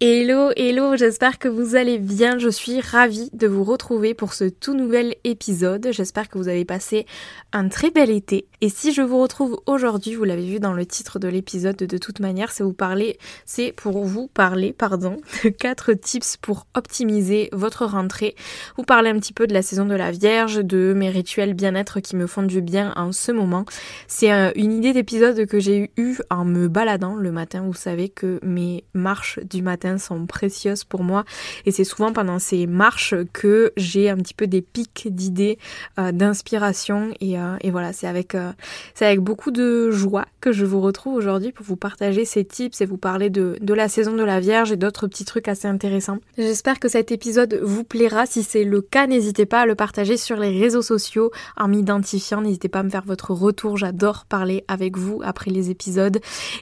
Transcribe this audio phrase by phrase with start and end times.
[0.00, 2.38] Hello, hello, j'espère que vous allez bien.
[2.38, 5.88] Je suis ravie de vous retrouver pour ce tout nouvel épisode.
[5.90, 7.04] J'espère que vous avez passé
[7.52, 8.46] un très bel été.
[8.60, 11.98] Et si je vous retrouve aujourd'hui, vous l'avez vu dans le titre de l'épisode de
[11.98, 17.48] toute manière, c'est vous parler, c'est pour vous parler, pardon, de quatre tips pour optimiser
[17.50, 18.36] votre rentrée.
[18.76, 21.98] Vous parler un petit peu de la saison de la Vierge, de mes rituels bien-être
[21.98, 23.64] qui me font du bien en ce moment.
[24.06, 27.62] C'est euh, une idée d'épisode que j'ai eu en me baladant le matin.
[27.62, 31.24] Vous savez que mes marches du matin sont précieuses pour moi
[31.64, 35.58] et c'est souvent pendant ces marches que j'ai un petit peu des pics d'idées,
[35.98, 38.52] euh, d'inspiration et, euh, et, voilà, c'est avec, euh,
[38.94, 42.80] c'est avec beaucoup de joie que je vous retrouve aujourd'hui pour vous partager ces tips
[42.80, 45.68] et vous parler de, de la saison de la Vierge et d'autres petits trucs assez
[45.68, 46.18] intéressants.
[46.36, 48.26] J'espère que cet épisode vous plaira.
[48.26, 52.40] Si c'est le cas, n'hésitez pas à le partager sur les réseaux sociaux en m'identifiant.
[52.40, 53.76] N'hésitez pas à me faire votre retour.
[53.76, 56.18] J'adore parler avec vous après les épisodes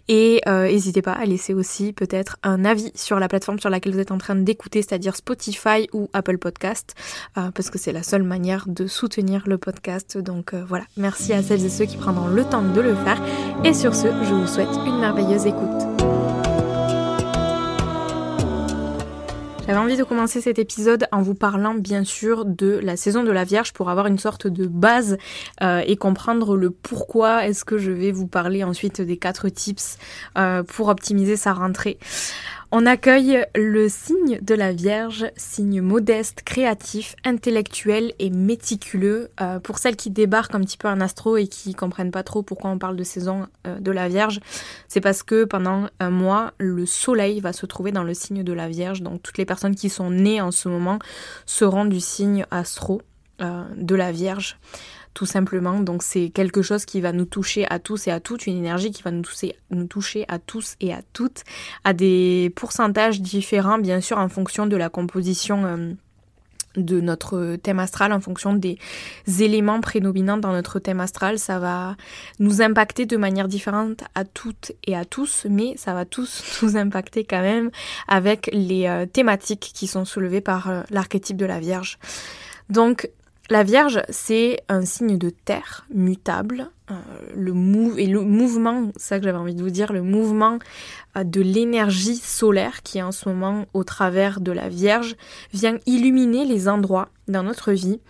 [0.08, 4.00] et n'hésitez pas à laisser aussi peut-être un avis sur la plateforme sur laquelle vous
[4.00, 6.94] êtes en train d'écouter, c'est-à-dire Spotify ou Apple Podcast,
[7.38, 10.18] euh, parce que c'est la seule manière de soutenir le podcast.
[10.18, 13.20] Donc euh, voilà, merci à celles et ceux qui prendront le temps de le faire.
[13.64, 15.82] Et sur ce, je vous souhaite une merveilleuse écoute.
[19.66, 23.32] J'avais envie de commencer cet épisode en vous parlant bien sûr de la saison de
[23.32, 25.18] la Vierge pour avoir une sorte de base
[25.60, 29.98] euh, et comprendre le pourquoi est-ce que je vais vous parler ensuite des quatre tips
[30.68, 31.98] pour optimiser sa rentrée.
[32.78, 39.30] On accueille le signe de la Vierge, signe modeste, créatif, intellectuel et méticuleux.
[39.40, 42.42] Euh, pour celles qui débarquent un petit peu en astro et qui comprennent pas trop
[42.42, 44.40] pourquoi on parle de saison euh, de la Vierge,
[44.88, 48.52] c'est parce que pendant un mois, le soleil va se trouver dans le signe de
[48.52, 49.00] la Vierge.
[49.00, 50.98] Donc toutes les personnes qui sont nées en ce moment
[51.46, 53.00] seront du signe astro
[53.40, 54.58] euh, de la Vierge
[55.16, 55.80] tout simplement.
[55.80, 58.90] Donc c'est quelque chose qui va nous toucher à tous et à toutes, une énergie
[58.90, 61.42] qui va nous toucher, nous toucher à tous et à toutes,
[61.84, 65.64] à des pourcentages différents, bien sûr, en fonction de la composition.
[65.64, 65.92] Euh,
[66.76, 68.76] de notre thème astral en fonction des
[69.40, 71.38] éléments prédominants dans notre thème astral.
[71.38, 71.96] Ça va
[72.38, 76.76] nous impacter de manière différente à toutes et à tous, mais ça va tous nous
[76.76, 77.70] impacter quand même
[78.08, 81.98] avec les euh, thématiques qui sont soulevées par euh, l'archétype de la Vierge.
[82.68, 83.08] Donc
[83.48, 86.70] la Vierge, c'est un signe de terre mutable.
[86.90, 86.94] Euh,
[87.34, 87.52] le
[87.98, 90.58] et le mouvement, ça que j'avais envie de vous dire, le mouvement
[91.16, 95.16] euh, de l'énergie solaire qui est en ce moment au travers de la Vierge
[95.52, 98.00] vient illuminer les endroits dans notre vie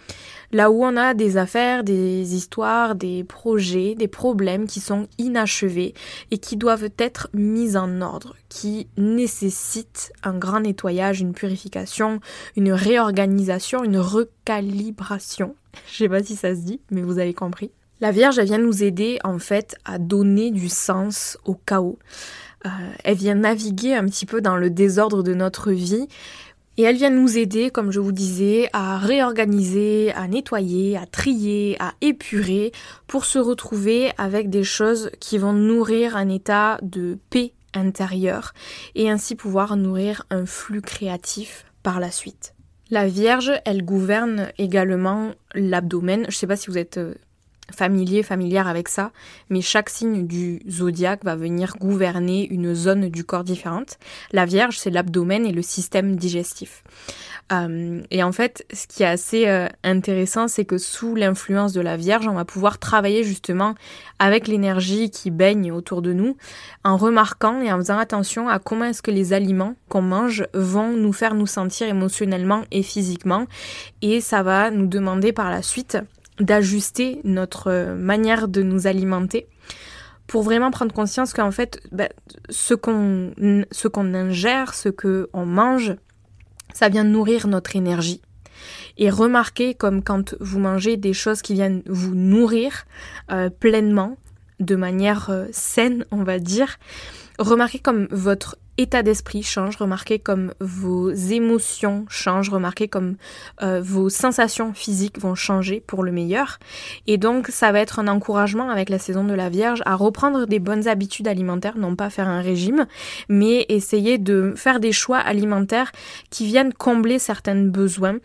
[0.53, 5.95] là où on a des affaires, des histoires, des projets, des problèmes qui sont inachevés
[6.31, 12.21] et qui doivent être mis en ordre, qui nécessitent un grand nettoyage, une purification,
[12.57, 15.55] une réorganisation, une recalibration.
[15.91, 17.71] Je sais pas si ça se dit, mais vous avez compris.
[18.01, 21.99] La Vierge, elle vient nous aider en fait à donner du sens au chaos.
[22.67, 22.69] Euh,
[23.05, 26.09] elle vient naviguer un petit peu dans le désordre de notre vie
[26.77, 31.77] et elle vient nous aider, comme je vous disais, à réorganiser, à nettoyer, à trier,
[31.81, 32.73] à épurer
[33.07, 38.53] pour se retrouver avec des choses qui vont nourrir un état de paix intérieure
[38.95, 42.55] et ainsi pouvoir nourrir un flux créatif par la suite.
[42.91, 46.23] La Vierge, elle gouverne également l'abdomen.
[46.23, 47.15] Je ne sais pas si vous êtes euh,
[47.75, 49.13] familier, familière avec ça,
[49.51, 53.99] mais chaque signe du zodiaque va venir gouverner une zone du corps différente.
[54.33, 56.83] La Vierge, c'est l'abdomen et le système digestif.
[57.53, 61.81] Euh, et en fait, ce qui est assez euh, intéressant, c'est que sous l'influence de
[61.81, 63.75] la Vierge, on va pouvoir travailler justement
[64.19, 66.37] avec l'énergie qui baigne autour de nous,
[66.85, 70.93] en remarquant et en faisant attention à comment est-ce que les aliments qu'on mange vont
[70.97, 73.47] nous faire nous sentir émotionnellement et physiquement.
[74.03, 75.99] Et ça va nous demander par la suite
[76.39, 79.47] d'ajuster notre manière de nous alimenter
[80.27, 82.09] pour vraiment prendre conscience qu'en fait, bah,
[82.51, 83.33] ce qu'on
[83.71, 85.95] ce qu'on ingère, ce qu'on mange,
[86.73, 88.21] ça vient nourrir notre énergie.
[88.99, 92.87] Et remarquez comme quand vous mangez des choses qui viennent vous nourrir
[93.31, 94.17] euh, pleinement,
[94.61, 96.79] de manière euh, saine, on va dire.
[97.39, 103.17] Remarquez comme votre état d'esprit change, remarquez comme vos émotions changent, remarquez comme
[103.63, 106.59] euh, vos sensations physiques vont changer pour le meilleur.
[107.07, 110.47] Et donc ça va être un encouragement avec la saison de la Vierge à reprendre
[110.47, 112.87] des bonnes habitudes alimentaires, non pas faire un régime,
[113.29, 115.93] mais essayer de faire des choix alimentaires
[116.31, 118.19] qui viennent combler certains besoins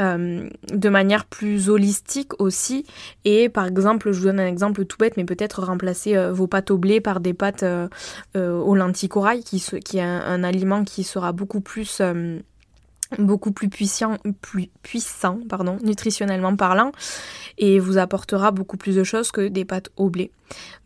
[0.00, 2.86] euh, de manière plus holistique aussi.
[3.24, 6.46] Et par exemple, je vous donne un exemple tout bête, mais peut-être remplacer euh, vos
[6.46, 7.88] pâtes au blé par des pâtes euh,
[8.34, 9.58] aux lentilles corail, qui,
[9.98, 12.00] est un, aliment qui sera beaucoup plus
[13.70, 15.40] puissant, plus puissant
[15.82, 16.92] nutritionnellement parlant,
[17.58, 20.30] et vous apportera beaucoup plus de choses que des pâtes au blé.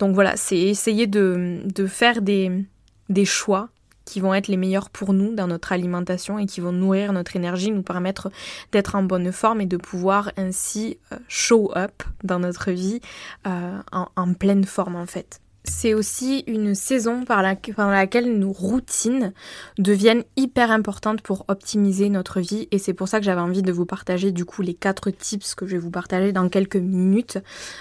[0.00, 3.68] Donc voilà, c'est essayer de, faire des choix
[4.06, 7.36] qui vont être les meilleurs pour nous dans notre alimentation et qui vont nourrir notre
[7.36, 8.30] énergie, nous permettre
[8.72, 13.00] d'être en bonne forme et de pouvoir ainsi euh, show up dans notre vie
[13.46, 17.42] euh, en pleine forme en fait c'est aussi une saison par
[17.74, 19.32] pendant laquelle nos routines
[19.78, 23.72] deviennent hyper importantes pour optimiser notre vie et c'est pour ça que j'avais envie de
[23.72, 27.38] vous partager du coup les quatre tips que je vais vous partager dans quelques minutes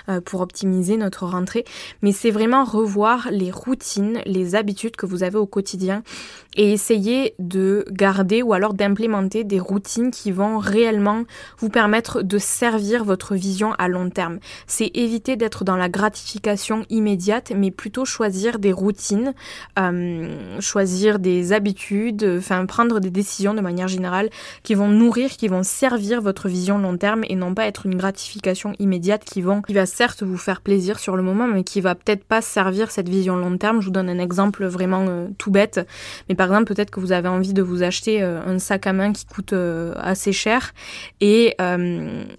[0.10, 1.66] euh, pour optimiser notre rentrée.
[2.02, 6.04] Mais c'est vraiment revoir les routines, les habitudes que vous avez au quotidien
[6.56, 11.24] et essayer de garder ou alors d'implémenter des routines qui vont réellement
[11.60, 14.40] vous permettre de servir votre vision à long terme.
[14.68, 19.34] C'est éviter d'être dans la gratification immédiate mais plutôt choisir des routines,
[19.80, 24.30] euh, choisir des habitudes, enfin prendre des décisions de manière générale
[24.64, 27.96] qui vont nourrir, qui vont servir votre vision long terme et non pas être une
[27.96, 31.82] gratification immédiate qui vont, qui va certes vous faire plaisir sur le moment, mais qui
[31.82, 33.82] va peut-être pas servir cette vision long terme.
[33.82, 35.86] Je vous donne un exemple vraiment euh, tout bête,
[36.30, 38.94] mais par exemple peut-être que vous avez envie de vous acheter euh, un sac à
[38.94, 39.54] main qui coûte
[39.98, 40.74] assez cher
[41.22, 41.56] et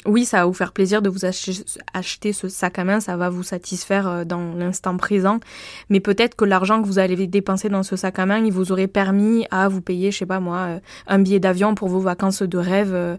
[0.06, 3.31] oui ça va vous faire plaisir de vous acheter, ce sac à main, ça va
[3.31, 5.41] vous satisfaire dans l'instant présent
[5.91, 8.73] mais peut-être que l'argent que vous allez dépenser dans ce sac à main, il vous
[8.73, 12.00] aurait permis à vous payer, je sais pas moi, euh, un billet d'avion pour vos
[12.00, 13.17] vacances de rêve euh,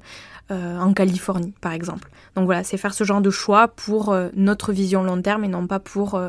[0.51, 2.09] euh, en Californie, par exemple.
[2.35, 5.67] Donc voilà, c'est faire ce genre de choix pour notre vision long terme et non
[5.67, 6.21] pas pour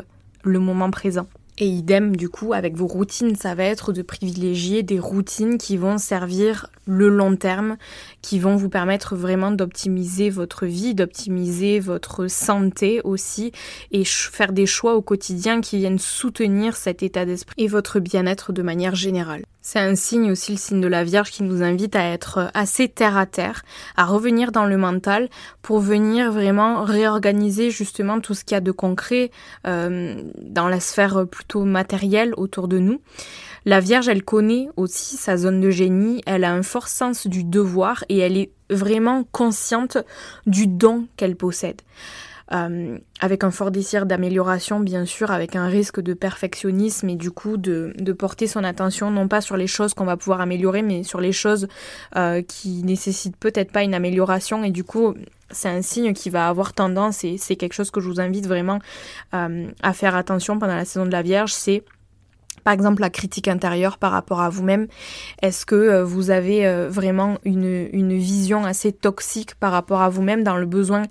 [0.43, 1.27] le moment présent.
[1.61, 5.77] Et idem, du coup, avec vos routines, ça va être de privilégier des routines qui
[5.77, 7.77] vont servir le long terme,
[8.23, 13.51] qui vont vous permettre vraiment d'optimiser votre vie, d'optimiser votre santé aussi,
[13.91, 18.53] et faire des choix au quotidien qui viennent soutenir cet état d'esprit et votre bien-être
[18.53, 19.43] de manière générale.
[19.71, 22.89] C'est un signe aussi, le signe de la Vierge, qui nous invite à être assez
[22.89, 23.67] terre à terre,
[23.99, 25.29] à revenir dans le mental
[25.61, 29.31] pour venir vraiment réorganiser justement tout ce qu'il y a de concret
[29.67, 33.03] euh, dans la sphère plutôt matérielle autour de nous.
[33.67, 37.45] La Vierge, elle connaît aussi sa zone de génie, elle a un fort sens du
[37.45, 39.99] devoir et elle est vraiment consciente
[40.47, 41.83] du don qu'elle possède.
[42.53, 47.31] Euh, avec un fort désir d'amélioration, bien sûr, avec un risque de perfectionnisme et du
[47.31, 51.03] coup de, porter son attention non pas sur les choses qu'on va pouvoir améliorer, mais
[51.03, 51.69] sur les choses
[52.17, 54.65] euh, qui nécessitent peut-être pas une amélioration.
[54.65, 55.15] Et du coup
[55.51, 58.47] c'est un signe qui va avoir tendance et c'est quelque chose que je vous invite
[58.47, 58.81] vraiment
[59.35, 61.85] euh, à faire attention pendant la saison de la Vierge, c'est
[62.69, 64.89] par exemple la critique intérieure par rapport à vous-même
[65.41, 70.11] Est-ce que euh, vous avez euh, vraiment une, une, vision assez toxique par rapport à
[70.11, 71.05] vous-même dans le besoin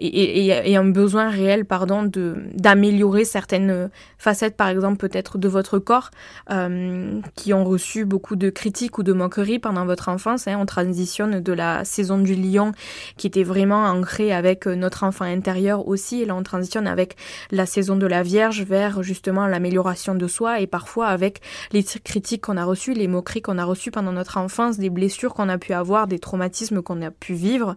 [0.00, 2.10] et, un besoin réel pardon
[2.56, 6.10] d'améliorer certaines facettes par exemple peut-être de votre corps
[6.50, 10.56] euh, qui ont reçu beaucoup de critiques ou de moqueries pendant votre enfance hein.
[10.58, 12.72] On transitionne de la saison du lion
[13.16, 17.14] qui était vraiment ancrée avec notre enfant intérieur aussi et là on transitionne avec
[17.52, 21.40] la saison de la Vierge vers justement l'amélioration de soi et parfois avec
[21.72, 25.34] les critiques qu'on a reçues, les moqueries qu'on a reçues pendant notre enfance, des blessures
[25.34, 27.76] qu'on a pu avoir, des traumatismes qu'on a pu vivre,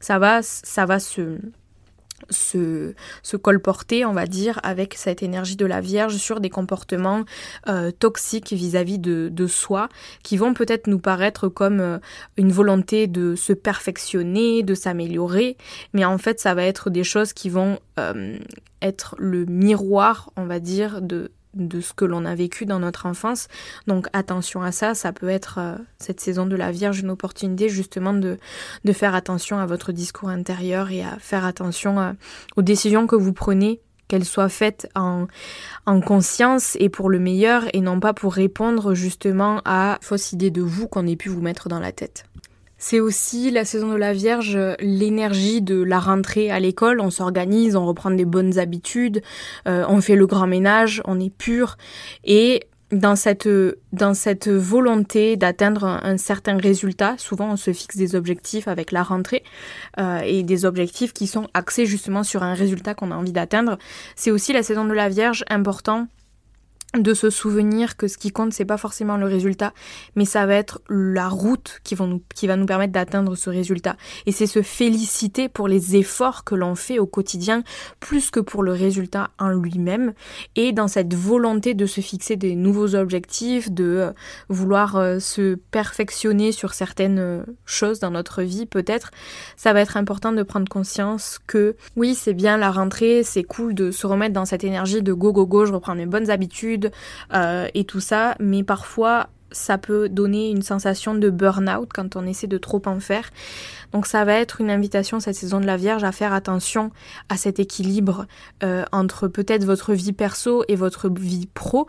[0.00, 1.38] ça va, ça va se,
[2.30, 7.24] se, se, colporter, on va dire, avec cette énergie de la Vierge sur des comportements
[7.68, 9.88] euh, toxiques vis-à-vis de, de, soi,
[10.22, 11.98] qui vont peut-être nous paraître comme euh,
[12.36, 15.56] une volonté de se perfectionner, de s'améliorer,
[15.92, 18.38] mais en fait ça va être des choses qui vont euh,
[18.82, 23.06] être le miroir, on va dire, de de ce que l'on a vécu dans notre
[23.06, 23.48] enfance.
[23.86, 27.68] Donc attention à ça, ça peut être euh, cette saison de la Vierge une opportunité
[27.68, 28.38] justement de,
[28.84, 32.12] de faire attention à votre discours intérieur et à faire attention euh,
[32.56, 35.26] aux décisions que vous prenez qu'elles soient faites en,
[35.86, 40.50] en conscience et pour le meilleur et non pas pour répondre justement à fausses idées
[40.50, 42.24] de vous qu'on ait pu vous mettre dans la tête.
[42.86, 47.00] C'est aussi la saison de la Vierge, l'énergie de la rentrée à l'école.
[47.00, 49.22] On s'organise, on reprend des bonnes habitudes,
[49.66, 51.78] euh, on fait le grand ménage, on est pur.
[52.24, 53.48] Et dans cette,
[53.94, 59.02] dans cette volonté d'atteindre un, certain résultat, souvent on se fixe des objectifs avec la
[59.02, 59.44] rentrée
[59.98, 63.78] euh, et des objectifs qui sont axés justement sur un résultat qu'on a envie d'atteindre.
[64.14, 66.06] C'est aussi la saison de la Vierge important
[66.96, 69.72] de se souvenir que ce qui compte c'est pas forcément le résultat
[70.16, 71.96] mais ça va être la route qui,
[72.34, 73.96] qui va nous permettre d'atteindre ce résultat.
[74.26, 77.62] Et c'est se féliciter pour les efforts que l'on fait au quotidien
[78.00, 80.12] plus que pour le résultat en lui-même
[80.56, 84.12] et dans cette volonté de se fixer des nouveaux objectifs de euh,
[84.48, 89.10] vouloir euh, se perfectionner sur certaines euh, choses dans notre vie peut-être.
[89.56, 93.74] Ça va être important de prendre conscience que oui c'est bien la rentrée c'est cool
[93.74, 96.83] de se remettre dans cette énergie de go go go je reprends mes bonnes habitudes
[97.32, 102.26] euh, et tout ça, mais parfois ça peut donner une sensation de burn-out quand on
[102.26, 103.30] essaie de trop en faire.
[103.92, 106.90] Donc ça va être une invitation cette saison de la Vierge à faire attention
[107.28, 108.26] à cet équilibre
[108.62, 111.86] euh, entre peut-être votre vie perso et votre vie pro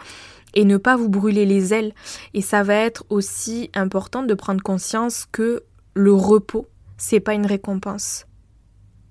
[0.54, 1.94] et ne pas vous brûler les ailes.
[2.34, 7.46] Et ça va être aussi important de prendre conscience que le repos, c'est pas une
[7.46, 8.25] récompense.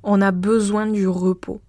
[0.03, 1.61] On a besoin du repos.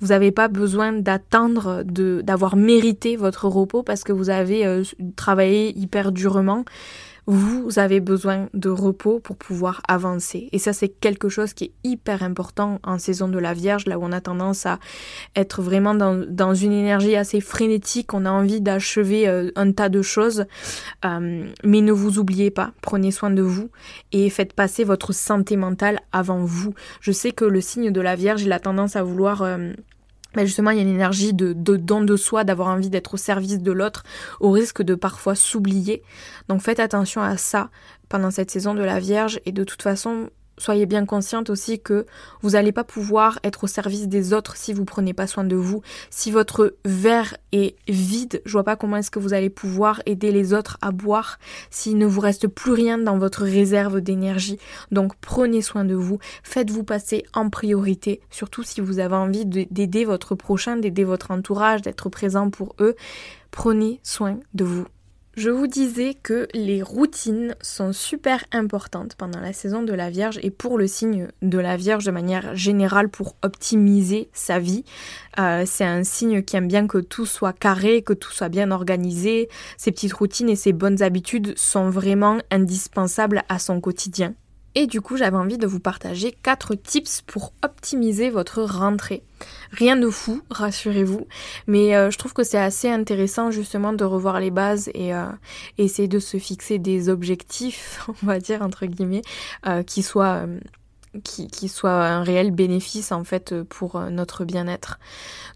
[0.00, 4.84] Vous n'avez pas besoin d'attendre d'avoir mérité votre repos parce que vous avez euh,
[5.16, 6.64] travaillé hyper durement.
[7.30, 10.48] Vous avez besoin de repos pour pouvoir avancer.
[10.52, 13.98] Et ça, c'est quelque chose qui est hyper important en saison de la Vierge, là
[13.98, 14.78] où on a tendance à
[15.36, 18.14] être vraiment dans, une énergie assez frénétique.
[18.14, 20.46] On a envie d'achever euh, un tas de choses.
[21.04, 23.68] Euh, mais ne vous oubliez pas, prenez soin de vous
[24.10, 26.72] et faites passer votre santé mentale avant vous.
[27.02, 29.42] Je sais que le signe de la Vierge, il a tendance à vouloir
[30.38, 33.14] mais justement, il y a une énergie de, de don de soi, d'avoir envie d'être
[33.14, 34.04] au service de l'autre,
[34.38, 36.04] au risque de parfois s'oublier.
[36.48, 37.70] Donc faites attention à ça
[38.08, 39.40] pendant cette saison de la Vierge.
[39.46, 42.06] Et de toute façon, soyez bien consciente aussi que
[42.42, 45.56] vous n'allez pas pouvoir être au service des autres si vous prenez pas soin de
[45.56, 45.82] vous.
[46.10, 50.32] Si votre verre est vide, je vois pas comment est-ce que vous allez pouvoir aider
[50.32, 51.38] les autres à boire
[51.70, 54.58] s'il ne vous reste plus rien dans votre réserve d'énergie.
[54.90, 60.04] Donc prenez soin de vous, faites-vous passer en priorité, surtout si vous avez envie d'aider
[60.04, 62.94] votre prochain, d'aider votre entourage, d'être présent pour eux.
[63.50, 64.86] Prenez soin de vous.
[65.38, 70.40] Je vous disais que les routines sont super importantes pendant la saison de la Vierge
[70.42, 74.84] et pour le signe de la Vierge de manière générale pour optimiser sa vie.
[75.38, 78.72] Euh, c'est un signe qui aime bien que tout soit carré, que tout soit bien
[78.72, 79.48] organisé.
[79.76, 84.34] Ces petites routines et ces bonnes habitudes sont vraiment indispensables à son quotidien.
[84.80, 89.24] Et du coup, j'avais envie de vous partager 4 tips pour optimiser votre rentrée.
[89.72, 91.26] Rien de fou, rassurez-vous,
[91.66, 95.26] mais euh, je trouve que c'est assez intéressant justement de revoir les bases et euh,
[95.78, 99.22] essayer de se fixer des objectifs, on va dire entre guillemets,
[99.66, 100.46] euh, qui soient
[101.24, 104.98] qui, soit un réel bénéfice en fait pour euh, notre bien-être.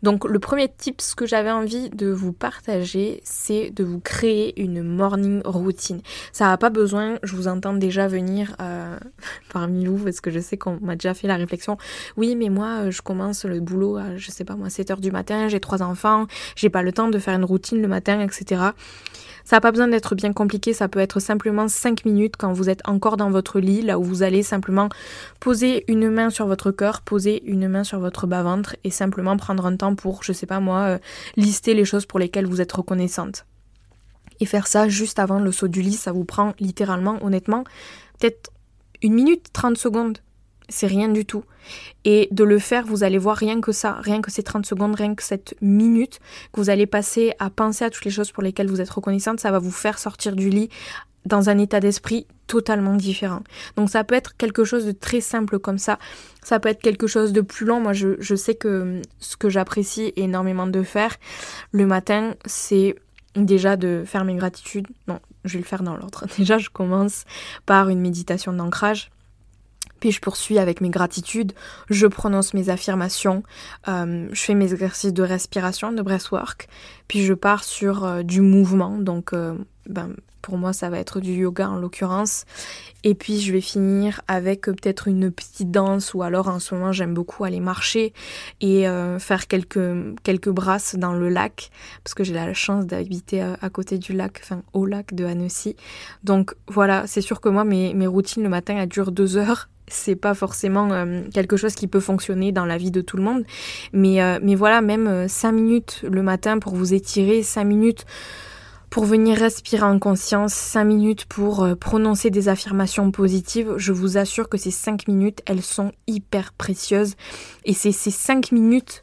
[0.03, 4.83] Donc le premier tip que j'avais envie de vous partager, c'est de vous créer une
[4.83, 6.01] morning routine.
[6.33, 8.99] Ça n'a pas besoin, je vous entends déjà venir euh,
[9.53, 11.77] parmi vous parce que je sais qu'on m'a déjà fait la réflexion.
[12.17, 15.11] Oui, mais moi je commence le boulot à je sais pas moi 7 heures du
[15.11, 18.73] matin, j'ai trois enfants, j'ai pas le temps de faire une routine le matin, etc.
[19.45, 22.69] Ça n'a pas besoin d'être bien compliqué, ça peut être simplement 5 minutes quand vous
[22.69, 24.89] êtes encore dans votre lit, là où vous allez simplement
[25.41, 29.67] poser une main sur votre cœur, poser une main sur votre bas-ventre et simplement prendre
[29.67, 30.99] un temps pour, je sais pas moi, euh,
[31.37, 33.47] lister les choses pour lesquelles vous êtes reconnaissante.
[34.41, 37.65] Et faire ça juste avant le saut du lit, ça vous prend littéralement, honnêtement,
[38.19, 38.51] peut-être
[39.03, 40.19] une minute, 30 secondes
[40.73, 41.45] c'est rien du tout.
[42.05, 44.95] Et de le faire, vous allez voir rien que ça, rien que ces 30 secondes,
[44.95, 46.19] rien que cette minute
[46.53, 49.39] que vous allez passer à penser à toutes les choses pour lesquelles vous êtes reconnaissante,
[49.41, 50.69] ça va vous faire sortir du lit
[51.25, 53.43] dans un état d'esprit totalement différent.
[53.77, 55.99] Donc ça peut être quelque chose de très simple comme ça,
[56.43, 57.81] ça peut être quelque chose de plus long.
[57.81, 61.17] Moi je, je sais que ce que j'apprécie énormément de faire
[61.71, 62.97] le matin, c'est
[63.37, 64.89] déjà de faire mes gratitudes.
[65.09, 66.27] Non, je vais le faire dans l'ordre.
[66.39, 67.25] Déjà je commence
[67.67, 69.11] par une méditation d'ancrage
[70.03, 71.53] puis je poursuis avec mes gratitudes,
[71.89, 73.45] je prononce mes affirmations,
[73.87, 76.67] euh, je fais mes exercices de respiration, de breathwork,
[77.07, 79.55] puis je pars sur euh, du mouvement, donc euh,
[79.89, 82.47] ben, pour moi ça va être du yoga en l'occurrence,
[83.05, 86.91] et puis je vais finir avec peut-être une petite danse, ou alors en ce moment
[86.91, 88.13] j'aime beaucoup aller marcher
[88.61, 88.87] et
[89.21, 91.71] faire quelques, quelques brasses dans le lac,
[92.03, 95.77] parce que j'ai la chance d'habiter à, côté du lac, enfin au lac de Annecy.
[96.25, 99.69] Donc voilà, c'est sûr que moi mes, mes routines le matin elles durent deux heures,
[99.93, 103.23] c'est pas forcément euh, quelque chose qui peut fonctionner dans la vie de tout le
[103.23, 103.45] monde.
[103.93, 108.07] Mais, euh, voilà, même 5 euh, minutes le matin pour vous étirer, 5 minutes
[108.91, 114.51] pour venir respirer en conscience, 5 minutes pour prononcer des affirmations positives, je vous assure
[114.51, 117.15] que ces 5 minutes, elles sont hyper précieuses.
[117.65, 119.03] Et c'est ces 5 minutes,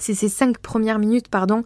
[0.00, 1.62] c'est ces 5 premières minutes, pardon,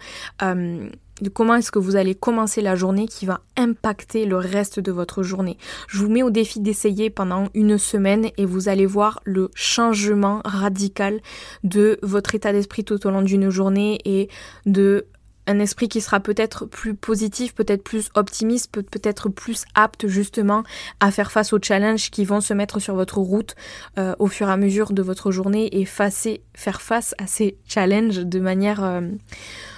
[1.21, 4.93] de comment est-ce que vous allez commencer la journée qui va impacter le reste de
[4.93, 5.59] votre journée.
[5.89, 10.41] Je vous mets au défi d'essayer pendant une semaine et vous allez voir le changement
[10.45, 11.21] radical
[11.65, 14.29] de votre état d'esprit tout au long d'une journée et
[14.67, 15.07] de
[15.47, 20.63] un esprit qui sera peut-être plus positif, peut-être plus optimiste, peut-être plus apte justement
[21.01, 23.57] à faire face aux challenges qui vont se mettre sur votre route
[23.99, 28.19] euh, au fur et à mesure de votre journée et faire face à ces challenges
[28.19, 29.01] de manière, euh,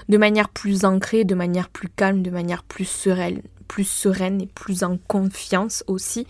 [0.08, 3.42] de manière plus ancrée, de manière plus calme, de manière plus sereine
[3.72, 6.26] plus sereine et plus en confiance aussi.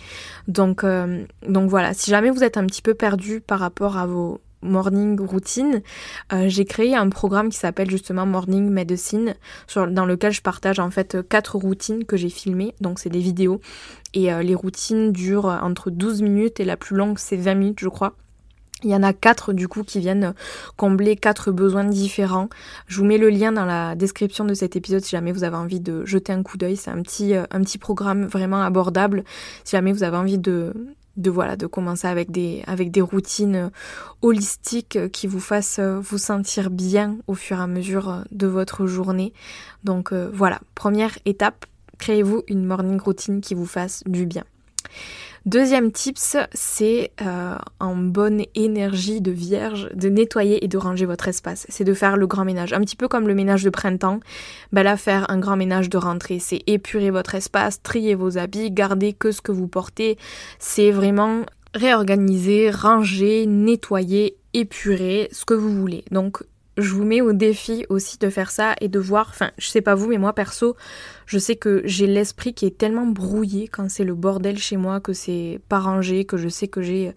[0.47, 4.07] Donc, euh, donc voilà, si jamais vous êtes un petit peu perdu par rapport à
[4.07, 5.83] vos morning routine,
[6.33, 9.35] euh, j'ai créé un programme qui s'appelle justement Morning Medicine,
[9.75, 13.61] dans lequel je partage en fait quatre routines que j'ai filmées, donc c'est des vidéos,
[14.14, 17.81] et euh, les routines durent entre 12 minutes et la plus longue c'est 20 minutes
[17.81, 18.14] je crois.
[18.85, 20.35] Il y en a quatre du coup qui viennent
[20.77, 22.49] combler quatre besoins différents.
[22.87, 25.57] Je vous mets le lien dans la description de cet épisode si jamais vous avez
[25.57, 26.77] envie de jeter un coup d'œil.
[26.77, 27.45] C'est un petit, euh,
[27.81, 29.25] programme vraiment abordable.
[29.65, 30.73] Si jamais vous avez envie de,
[31.17, 33.71] de voilà de commencer avec des avec des routines
[34.21, 39.33] holistiques qui vous fassent vous sentir bien au fur et à mesure de votre journée.
[39.85, 41.67] Donc euh, voilà, première étape,
[41.99, 44.45] créez-vous une morning routine qui vous fasse du bien.
[45.44, 51.26] Deuxième tips, c'est euh, en bonne énergie de vierge de nettoyer et de ranger votre
[51.26, 51.66] espace.
[51.68, 52.72] C'est de faire le grand ménage.
[52.72, 54.20] Un petit peu comme le ménage de printemps,
[54.70, 56.38] ben là faire un grand ménage de rentrée.
[56.38, 60.16] C'est épurer votre espace, trier vos habits, garder que ce que vous portez.
[60.61, 61.44] C'est vraiment
[61.75, 66.04] réorganiser, ranger, nettoyer, épurer, ce que vous voulez.
[66.12, 66.44] Donc
[66.76, 69.81] je vous mets au défi aussi de faire ça et de voir, enfin je sais
[69.81, 70.76] pas vous mais moi perso
[71.33, 75.00] je sais que j'ai l'esprit qui est tellement brouillé quand c'est le bordel chez moi,
[75.00, 77.14] que c'est pas rangé, que je sais que j'ai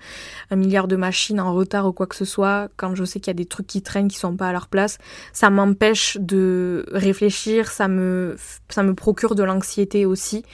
[0.52, 3.28] un milliard de machines en retard ou quoi que ce soit, quand je sais qu'il
[3.28, 5.00] y a des trucs qui traînent qui sont pas à leur place,
[5.34, 8.38] ça m'empêche de réfléchir, ça me,
[8.70, 10.46] ça me procure de l'anxiété aussi.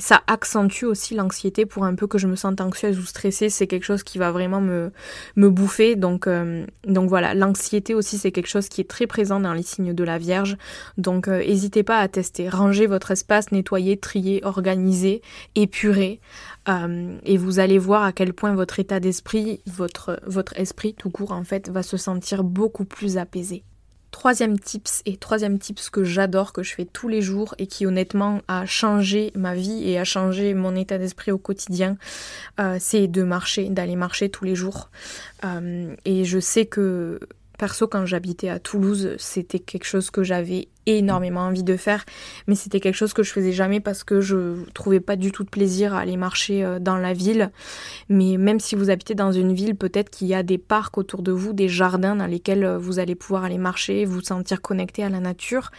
[0.00, 3.66] Ça accentue aussi l'anxiété pour un peu que je me sente anxieuse ou stressée, c'est
[3.66, 4.92] quelque chose qui va vraiment me,
[5.36, 5.94] me bouffer.
[5.94, 9.62] Donc, euh, donc voilà, l'anxiété aussi c'est quelque chose qui est très présent dans les
[9.62, 10.56] signes de la Vierge.
[10.96, 15.20] Donc n'hésitez euh, pas à tester, ranger votre espace, nettoyer, trier, organiser,
[15.54, 16.20] épurer.
[16.68, 21.10] Euh, et vous allez voir à quel point votre état d'esprit, votre, votre esprit tout
[21.10, 23.64] court en fait, va se sentir beaucoup plus apaisé.
[24.10, 27.86] Troisième tips et troisième tips que j'adore, que je fais tous les jours et qui
[27.86, 31.96] honnêtement a changé ma vie et a changé mon état d'esprit au quotidien,
[32.58, 34.90] euh, c'est de marcher, d'aller marcher tous les jours.
[35.44, 37.20] Euh, et je sais que
[37.60, 42.06] Perso, quand j'habitais à Toulouse, c'était quelque chose que j'avais énormément envie de faire,
[42.46, 45.44] mais c'était quelque chose que je faisais jamais parce que je trouvais pas du tout
[45.44, 47.50] de plaisir à aller marcher euh, dans la ville.
[48.08, 51.22] Mais même si vous habitez dans une ville, peut-être qu'il y a des parcs autour
[51.22, 55.04] de vous, des jardins dans lesquels euh, vous allez pouvoir aller marcher, vous sentir connecté
[55.04, 55.70] à la nature.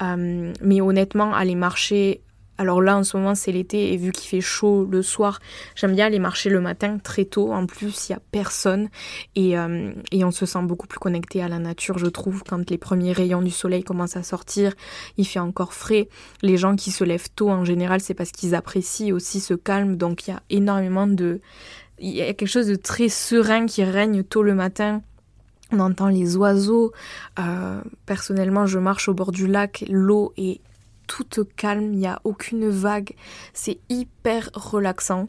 [0.00, 2.22] Euh, mais honnêtement, aller marcher
[2.58, 5.38] alors là, en ce moment, c'est l'été et vu qu'il fait chaud le soir,
[5.76, 7.52] j'aime bien aller marcher le matin très tôt.
[7.52, 8.88] En plus, il n'y a personne
[9.38, 12.76] euh, et, on se sent beaucoup plus connecté à la nature, je trouve, quand les
[12.76, 14.74] premiers rayons du soleil commencent à sortir.
[15.16, 16.08] Il fait encore frais.
[16.42, 19.96] Les gens qui se lèvent tôt, en général, c'est parce qu'ils apprécient aussi ce calme.
[19.96, 21.40] Donc, il y a énormément de...
[22.00, 25.02] Il y a quelque chose de très serein qui règne tôt le matin.
[25.70, 26.92] On entend les oiseaux.
[27.38, 29.84] Euh, personnellement, je marche au bord du lac.
[29.88, 30.60] L'eau est
[31.08, 33.14] toute calme, il n'y a aucune vague,
[33.52, 35.26] c'est hyper relaxant.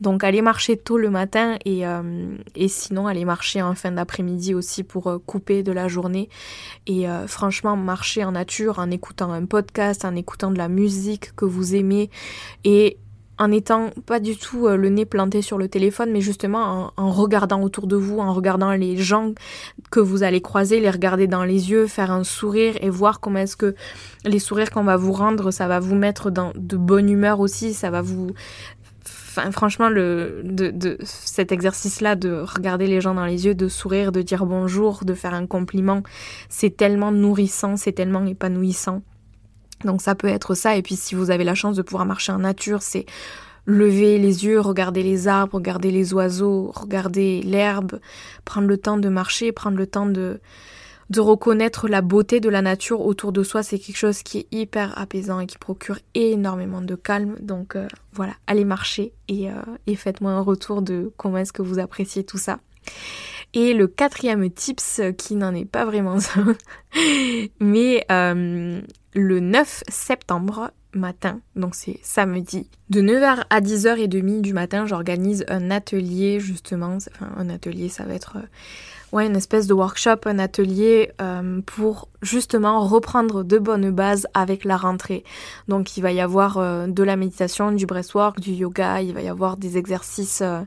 [0.00, 2.36] Donc allez marcher tôt le matin et, euh,
[2.68, 6.28] sinon allez marcher en fin d'après-midi aussi pour euh, couper de la journée.
[6.86, 11.34] Et euh, franchement, marcher en nature en écoutant un podcast, en écoutant de la musique
[11.34, 12.10] que vous aimez
[12.62, 12.98] et
[13.38, 17.10] en étant pas du tout euh, le nez planté sur le téléphone, mais justement en,
[17.10, 19.32] regardant autour de vous, en regardant les gens
[19.90, 23.40] que vous allez croiser, les regarder dans les yeux, faire un sourire et voir comment
[23.40, 23.74] est-ce que
[24.24, 27.74] les sourires qu'on va vous rendre, ça va vous mettre dans de bonne humeur aussi,
[27.74, 28.30] ça va vous
[29.34, 33.66] Enfin, franchement, le, de, de cet exercice-là de regarder les gens dans les yeux, de
[33.66, 36.02] sourire, de dire bonjour, de faire un compliment,
[36.50, 39.00] c'est tellement nourrissant, c'est tellement épanouissant.
[39.84, 40.76] Donc ça peut être ça.
[40.76, 43.06] Et puis si vous avez la chance de pouvoir marcher en nature, c'est
[43.66, 48.00] lever les yeux, regarder les arbres, regarder les oiseaux, regarder l'herbe,
[48.44, 50.40] prendre le temps de marcher, prendre le temps de,
[51.10, 53.62] de reconnaître la beauté de la nature autour de soi.
[53.62, 57.36] C'est quelque chose qui est hyper apaisant et qui procure énormément de calme.
[57.40, 59.54] Donc euh, voilà, allez marcher et, euh,
[59.86, 62.58] et faites-moi un retour de comment est-ce que vous appréciez tout ça.
[63.54, 66.56] Et le quatrième tips, qui n'en est pas vraiment un,
[67.60, 68.80] mais euh,
[69.14, 75.70] le 9 septembre matin, donc c'est samedi, de 9h à 10h30 du matin, j'organise un
[75.70, 78.46] atelier justement, enfin un atelier ça va être euh,
[79.12, 84.64] ouais, une espèce de workshop, un atelier euh, pour justement reprendre de bonnes bases avec
[84.64, 85.24] la rentrée.
[85.68, 89.20] Donc il va y avoir euh, de la méditation, du breathwork, du yoga, il va
[89.20, 90.62] y avoir des exercices euh,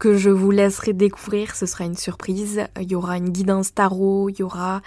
[0.00, 2.62] que je vous laisserai découvrir, ce sera une surprise.
[2.80, 4.82] Il y aura une guidance tarot, il y aura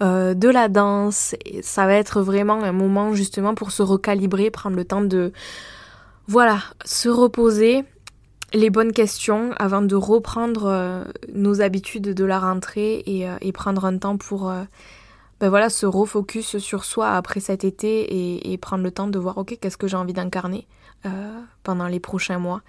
[0.00, 4.84] de la danse, ça va être vraiment un moment justement pour se recalibrer, prendre le
[4.84, 5.32] temps de
[6.28, 7.84] voilà, se reposer
[8.52, 11.04] les bonnes questions avant de reprendre euh,
[11.34, 14.62] nos habitudes de la rentrée et, euh, prendre un temps pour euh,
[15.40, 19.38] ben voilà, se refocus sur soi après cet été et, prendre le temps de voir
[19.38, 20.66] ok qu'est-ce que j'ai envie d'incarner
[21.62, 22.62] pendant les prochains mois.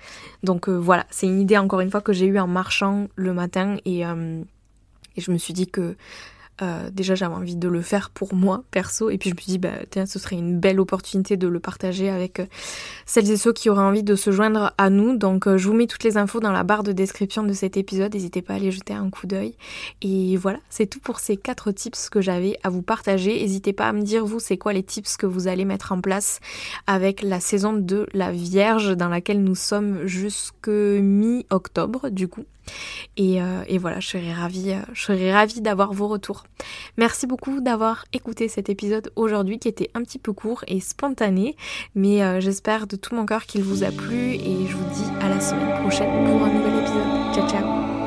[0.44, 3.78] Donc voilà, c'est une idée encore une fois que j'ai eue en marchant le matin
[3.86, 5.96] et, et je me suis dit que
[6.62, 9.10] euh, déjà j'avais envie de le faire pour moi perso.
[9.10, 11.60] Et puis je me suis dit bah tiens ce serait une belle opportunité de le
[11.60, 12.46] partager avec euh,
[13.06, 15.18] celles et ceux qui auraient envie de se joindre à nous.
[15.18, 17.78] Donc euh, je vous mets toutes les infos dans la barre de description de cet
[17.78, 18.14] épisode.
[18.14, 19.56] N'hésitez pas à aller jeter un coup d'œil.
[20.02, 23.40] Et voilà c'est tout pour ces quatre tips que j'avais à vous partager.
[23.40, 26.02] N'hésitez pas à me dire vous c'est quoi les tips que vous allez mettre en
[26.02, 26.40] place
[26.88, 32.46] avec la saison de la Vierge dans laquelle nous sommes jusque mi-octobre du coup
[33.20, 36.44] euh, et, voilà, je serais ravie, euh, je serais ravie d'avoir vos retours.
[36.98, 41.56] Merci beaucoup d'avoir écouté cet épisode aujourd'hui qui était un petit peu court et spontané,
[41.96, 45.10] mais euh, j'espère de tout mon cœur qu'il vous a plu et je vous dis
[45.22, 47.34] à la semaine prochaine pour un nouvel épisode.
[47.34, 47.99] Ciao ciao